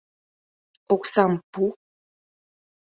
—Оксам 0.93 1.33
пу. 1.51 1.63